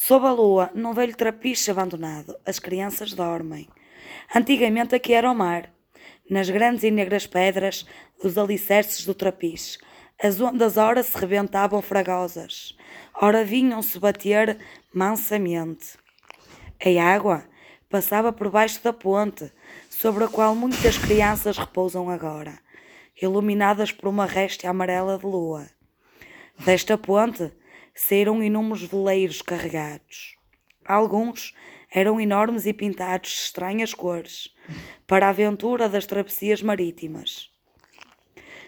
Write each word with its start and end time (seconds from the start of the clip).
Sob 0.00 0.24
a 0.24 0.30
lua, 0.30 0.70
num 0.76 0.94
velho 0.94 1.14
trapiche 1.16 1.72
abandonado, 1.72 2.38
as 2.46 2.60
crianças 2.60 3.12
dormem. 3.12 3.68
Antigamente 4.32 4.94
aqui 4.94 5.12
era 5.12 5.28
o 5.28 5.34
mar. 5.34 5.74
Nas 6.30 6.48
grandes 6.48 6.84
e 6.84 6.90
negras 6.90 7.26
pedras 7.26 7.84
dos 8.22 8.38
alicerces 8.38 9.04
do 9.04 9.12
trapiche, 9.12 9.76
as 10.22 10.40
ondas 10.40 10.76
ora 10.76 11.02
se 11.02 11.18
rebentavam 11.18 11.82
fragosas, 11.82 12.76
ora 13.20 13.42
vinham-se 13.42 13.98
bater 13.98 14.56
mansamente. 14.94 15.98
A 16.80 17.02
água 17.02 17.44
passava 17.90 18.32
por 18.32 18.50
baixo 18.50 18.80
da 18.84 18.92
ponte, 18.92 19.50
sobre 19.90 20.22
a 20.22 20.28
qual 20.28 20.54
muitas 20.54 20.96
crianças 20.96 21.58
repousam 21.58 22.08
agora, 22.08 22.60
iluminadas 23.20 23.90
por 23.90 24.08
uma 24.08 24.26
réstia 24.26 24.70
amarela 24.70 25.18
de 25.18 25.26
lua. 25.26 25.68
Desta 26.64 26.96
ponte 26.96 27.50
saíram 28.00 28.40
inúmeros 28.40 28.84
veleiros 28.84 29.42
carregados. 29.42 30.36
Alguns 30.84 31.52
eram 31.92 32.20
enormes 32.20 32.64
e 32.64 32.72
pintados 32.72 33.30
de 33.30 33.36
estranhas 33.36 33.92
cores, 33.92 34.54
para 35.04 35.26
a 35.26 35.30
aventura 35.30 35.88
das 35.88 36.06
travessias 36.06 36.62
marítimas. 36.62 37.50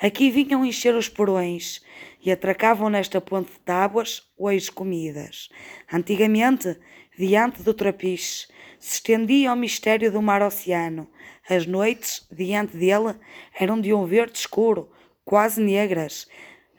Aqui 0.00 0.28
vinham 0.28 0.64
encher 0.64 0.96
os 0.96 1.08
porões 1.08 1.80
e 2.20 2.32
atracavam 2.32 2.90
nesta 2.90 3.20
ponte 3.20 3.52
de 3.52 3.60
tábuas 3.60 4.28
hoje 4.36 4.72
comidas. 4.72 5.48
Antigamente, 5.92 6.76
diante 7.16 7.62
do 7.62 7.72
trapiche, 7.72 8.48
se 8.80 8.94
estendia 8.94 9.52
o 9.52 9.56
mistério 9.56 10.10
do 10.10 10.20
mar-oceano. 10.20 11.08
As 11.48 11.64
noites, 11.64 12.26
diante 12.32 12.76
dele, 12.76 13.14
eram 13.54 13.80
de 13.80 13.94
um 13.94 14.04
verde 14.04 14.36
escuro, 14.36 14.90
quase 15.24 15.62
negras, 15.62 16.26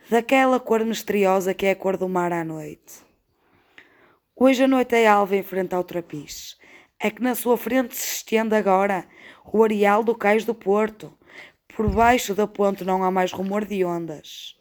daquela 0.09 0.59
cor 0.59 0.84
misteriosa 0.84 1.53
que 1.53 1.66
é 1.66 1.71
a 1.71 1.75
cor 1.75 1.98
do 1.98 2.09
mar 2.09 2.34
à 2.34 2.44
noite. 2.44 3.02
Hoje 4.35 4.63
a 4.63 4.67
noite 4.67 4.95
é 4.95 5.07
alva 5.07 5.35
em 5.35 5.44
frente 5.44 5.73
ao 5.73 5.84
trapiche. 5.84 6.55
É 6.99 7.09
que 7.09 7.22
na 7.22 7.36
sua 7.36 7.58
frente 7.58 7.95
se 7.95 8.17
estende 8.17 8.55
agora 8.55 9.05
o 9.45 9.63
areal 9.63 10.03
do 10.03 10.16
cais 10.16 10.45
do 10.45 10.53
porto. 10.53 11.13
Por 11.75 11.89
baixo 11.89 12.33
da 12.33 12.47
ponte 12.47 12.83
não 12.83 13.03
há 13.03 13.11
mais 13.11 13.31
rumor 13.31 13.66
de 13.66 13.83
ondas. 13.83 14.55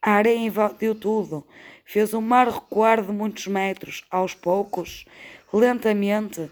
A 0.00 0.12
areia 0.12 0.38
invadiu 0.38 0.94
tudo, 0.94 1.46
fez 1.84 2.12
o 2.12 2.20
mar 2.20 2.48
recuar 2.48 3.02
de 3.02 3.12
muitos 3.12 3.46
metros, 3.46 4.04
aos 4.10 4.34
poucos, 4.34 5.04
lentamente. 5.52 6.50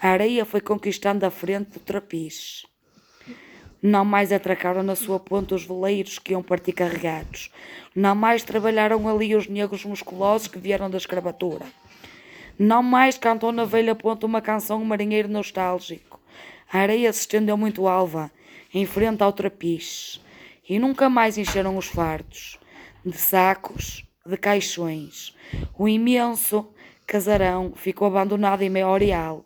A 0.00 0.10
areia 0.10 0.44
foi 0.44 0.60
conquistando 0.60 1.24
a 1.24 1.30
frente 1.30 1.70
do 1.70 1.80
trapiche. 1.80 2.66
Não 3.80 4.04
mais 4.04 4.32
atracaram 4.32 4.82
na 4.82 4.96
sua 4.96 5.20
ponta 5.20 5.54
os 5.54 5.64
veleiros 5.64 6.18
que 6.18 6.32
iam 6.32 6.42
partir 6.42 6.72
carregados. 6.72 7.50
Não 7.94 8.14
mais 8.14 8.42
trabalharam 8.42 9.08
ali 9.08 9.36
os 9.36 9.46
negros 9.46 9.84
musculosos 9.84 10.48
que 10.48 10.58
vieram 10.58 10.90
da 10.90 10.98
escravatura. 10.98 11.64
Não 12.58 12.82
mais 12.82 13.16
cantou 13.16 13.52
na 13.52 13.64
velha 13.64 13.94
ponta 13.94 14.26
uma 14.26 14.40
canção 14.40 14.84
marinheiro 14.84 15.28
nostálgico. 15.28 16.18
A 16.72 16.78
areia 16.78 17.12
se 17.12 17.20
estendeu 17.20 17.56
muito 17.56 17.86
alva, 17.86 18.32
em 18.74 18.84
frente 18.84 19.22
ao 19.22 19.32
trapiche, 19.32 20.20
e 20.68 20.78
nunca 20.78 21.08
mais 21.08 21.38
encheram 21.38 21.76
os 21.76 21.86
fardos, 21.86 22.58
de 23.06 23.16
sacos, 23.16 24.04
de 24.26 24.36
caixões. 24.36 25.34
O 25.78 25.88
imenso 25.88 26.68
casarão 27.06 27.72
ficou 27.76 28.08
abandonado 28.08 28.62
em 28.62 28.68
meio 28.68 28.86
ao 28.86 28.94
areal, 28.94 29.44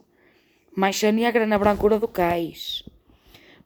mancha 0.74 1.12
negra 1.12 1.46
na 1.46 1.58
brancura 1.58 1.98
do 1.98 2.08
cais. 2.08 2.83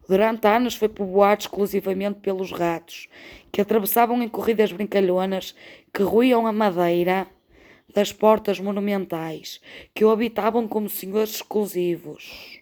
Durante 0.09 0.47
anos 0.47 0.77
foi 0.77 0.89
povoado 0.89 1.43
exclusivamente 1.43 2.21
pelos 2.21 2.53
ratos, 2.53 3.09
que 3.51 3.61
atravessavam 3.61 4.23
em 4.23 4.29
corridas 4.29 4.71
brincalhonas 4.71 5.55
que 5.93 6.03
ruíam 6.03 6.47
a 6.47 6.53
madeira 6.53 7.27
das 7.93 8.13
portas 8.13 8.61
monumentais, 8.61 9.61
que 9.95 10.05
o 10.05 10.11
habitavam 10.11 10.69
como 10.69 10.89
senhores 10.89 11.37
exclusivos. 11.37 12.61